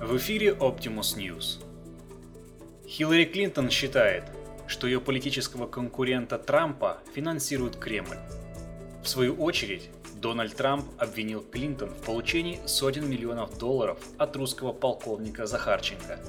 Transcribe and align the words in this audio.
В 0.00 0.16
эфире 0.16 0.52
Optimus 0.52 1.16
News. 1.16 1.60
Хиллари 2.86 3.24
Клинтон 3.24 3.68
считает, 3.68 4.22
что 4.68 4.86
ее 4.86 5.00
политического 5.00 5.66
конкурента 5.66 6.38
Трампа 6.38 6.98
финансирует 7.12 7.74
Кремль. 7.74 8.16
В 9.02 9.08
свою 9.08 9.34
очередь, 9.34 9.90
Дональд 10.14 10.54
Трамп 10.54 10.84
обвинил 10.98 11.42
Клинтон 11.42 11.90
в 11.90 12.00
получении 12.04 12.60
сотен 12.64 13.10
миллионов 13.10 13.58
долларов 13.58 13.98
от 14.18 14.36
русского 14.36 14.72
полковника 14.72 15.46
Захарченко, 15.46 16.20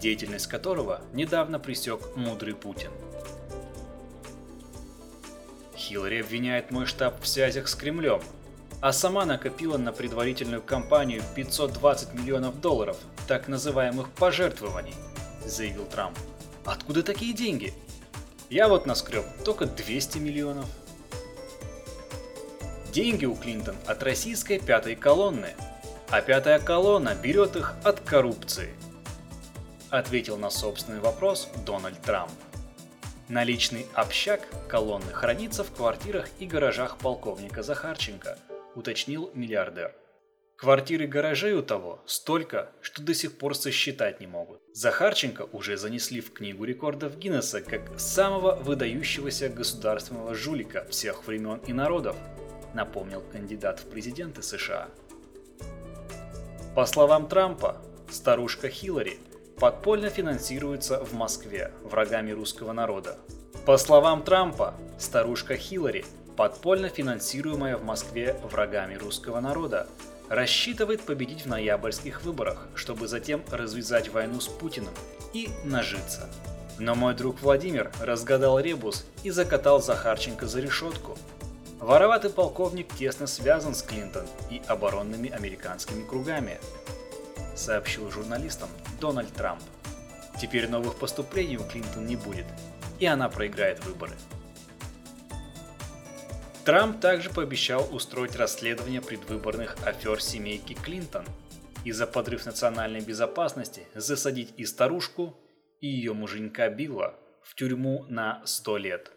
деятельность 0.00 0.46
которого 0.46 1.00
недавно 1.12 1.58
пресек 1.58 2.14
мудрый 2.14 2.54
Путин. 2.54 2.92
Хиллари 5.76 6.20
обвиняет 6.20 6.70
мой 6.70 6.86
штаб 6.86 7.20
в 7.20 7.26
связях 7.26 7.66
с 7.66 7.74
Кремлем, 7.74 8.22
а 8.80 8.92
сама 8.92 9.24
накопила 9.24 9.78
на 9.78 9.92
предварительную 9.92 10.62
кампанию 10.62 11.22
520 11.34 12.14
миллионов 12.14 12.60
долларов 12.60 12.96
так 13.26 13.48
называемых 13.48 14.10
пожертвований, 14.10 14.94
заявил 15.44 15.86
Трамп. 15.86 16.16
Откуда 16.64 17.02
такие 17.02 17.32
деньги? 17.32 17.72
Я 18.50 18.68
вот 18.68 18.86
наскреб 18.86 19.24
только 19.44 19.66
200 19.66 20.18
миллионов. 20.18 20.66
Деньги 22.92 23.24
у 23.26 23.34
Клинтон 23.34 23.76
от 23.86 24.02
российской 24.02 24.58
пятой 24.58 24.96
колонны, 24.96 25.54
а 26.10 26.20
пятая 26.20 26.58
колонна 26.58 27.14
берет 27.14 27.56
их 27.56 27.74
от 27.84 28.00
коррупции, 28.00 28.74
ответил 29.90 30.36
на 30.36 30.50
собственный 30.50 31.00
вопрос 31.00 31.48
Дональд 31.66 32.00
Трамп. 32.02 32.30
Наличный 33.28 33.86
общак 33.94 34.40
колонны 34.68 35.12
хранится 35.12 35.64
в 35.64 35.72
квартирах 35.72 36.28
и 36.38 36.46
гаражах 36.46 36.96
полковника 36.98 37.62
Захарченко, 37.62 38.38
уточнил 38.76 39.30
миллиардер. 39.34 39.94
Квартиры 40.56 41.04
и 41.04 41.06
гаражей 41.06 41.52
у 41.52 41.62
того 41.62 42.00
столько, 42.06 42.72
что 42.80 43.02
до 43.02 43.12
сих 43.12 43.36
пор 43.36 43.54
сосчитать 43.54 44.20
не 44.20 44.26
могут. 44.26 44.62
Захарченко 44.72 45.48
уже 45.52 45.76
занесли 45.76 46.22
в 46.22 46.32
книгу 46.32 46.64
рекордов 46.64 47.18
Гиннесса 47.18 47.60
как 47.60 47.98
самого 47.98 48.54
выдающегося 48.56 49.50
государственного 49.50 50.34
жулика 50.34 50.86
всех 50.88 51.26
времен 51.26 51.60
и 51.66 51.74
народов, 51.74 52.16
напомнил 52.72 53.22
кандидат 53.32 53.80
в 53.80 53.90
президенты 53.90 54.42
США. 54.42 54.88
По 56.74 56.86
словам 56.86 57.28
Трампа, 57.28 57.82
старушка 58.10 58.70
Хиллари 58.70 59.18
подпольно 59.58 60.08
финансируется 60.08 61.04
в 61.04 61.12
Москве 61.12 61.72
врагами 61.82 62.30
русского 62.30 62.72
народа. 62.72 63.18
По 63.66 63.76
словам 63.78 64.22
Трампа, 64.22 64.74
старушка 64.98 65.56
Хиллари, 65.56 66.04
подпольно 66.36 66.88
финансируемая 66.88 67.76
в 67.76 67.84
Москве 67.84 68.38
врагами 68.50 68.94
русского 68.94 69.40
народа, 69.40 69.86
рассчитывает 70.28 71.02
победить 71.02 71.42
в 71.42 71.48
ноябрьских 71.48 72.22
выборах, 72.22 72.66
чтобы 72.74 73.08
затем 73.08 73.42
развязать 73.50 74.10
войну 74.10 74.40
с 74.40 74.48
Путиным 74.48 74.92
и 75.32 75.48
нажиться. 75.64 76.28
Но 76.78 76.94
мой 76.94 77.14
друг 77.14 77.40
Владимир 77.40 77.90
разгадал 78.00 78.60
ребус 78.60 79.06
и 79.22 79.30
закатал 79.30 79.80
Захарченко 79.80 80.46
за 80.46 80.60
решетку. 80.60 81.16
Вороватый 81.80 82.30
полковник 82.30 82.94
тесно 82.94 83.26
связан 83.26 83.74
с 83.74 83.82
Клинтон 83.82 84.26
и 84.50 84.60
оборонными 84.66 85.30
американскими 85.30 86.02
кругами, 86.02 86.58
сообщил 87.54 88.10
журналистам 88.10 88.68
Дональд 89.00 89.32
Трамп. 89.32 89.62
Теперь 90.40 90.68
новых 90.68 90.96
поступлений 90.96 91.56
у 91.56 91.64
Клинтон 91.64 92.06
не 92.06 92.16
будет, 92.16 92.46
и 92.98 93.06
она 93.06 93.28
проиграет 93.30 93.82
выборы. 93.84 94.12
Трамп 96.66 97.00
также 97.00 97.30
пообещал 97.30 97.86
устроить 97.94 98.34
расследование 98.34 99.00
предвыборных 99.00 99.76
афер 99.86 100.20
семейки 100.20 100.72
Клинтон 100.72 101.24
и 101.84 101.92
за 101.92 102.08
подрыв 102.08 102.44
национальной 102.44 103.00
безопасности 103.02 103.86
засадить 103.94 104.52
и 104.56 104.64
старушку, 104.64 105.36
и 105.78 105.86
ее 105.86 106.12
муженька 106.12 106.68
Билла 106.68 107.14
в 107.40 107.54
тюрьму 107.54 108.04
на 108.08 108.42
100 108.44 108.76
лет. 108.78 109.12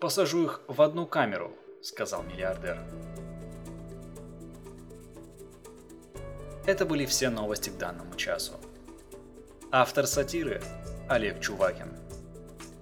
«Посажу 0.00 0.46
их 0.46 0.62
в 0.66 0.82
одну 0.82 1.06
камеру»,— 1.06 1.56
сказал 1.84 2.24
миллиардер. 2.24 2.80
Это 6.66 6.84
были 6.84 7.06
все 7.06 7.30
новости 7.30 7.70
к 7.70 7.78
данному 7.78 8.16
часу. 8.16 8.54
Автор 9.70 10.08
сатиры 10.08 10.60
Олег 11.08 11.40
Чувакин. 11.40 11.92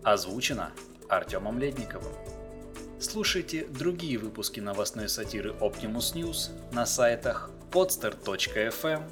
Озвучено 0.03 0.73
Артемом 1.11 1.59
Ледниковым. 1.59 2.30
Слушайте 3.00 3.65
другие 3.65 4.19
выпуски 4.19 4.61
новостной 4.61 5.09
сатиры 5.09 5.53
Optimus 5.61 6.12
News 6.15 6.50
на 6.71 6.84
сайтах 6.84 7.50
podster.fm, 7.71 9.03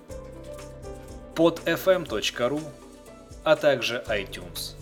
podfm.ru, 1.34 2.62
а 3.44 3.56
также 3.56 4.04
iTunes 4.08 4.74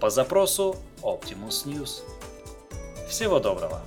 по 0.00 0.08
запросу 0.08 0.76
Optimus 1.02 1.66
News. 1.66 2.00
Всего 3.10 3.40
доброго! 3.40 3.82